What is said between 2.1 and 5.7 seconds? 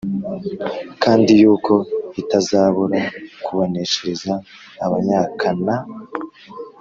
itazabura kubaneshereza Abanyakan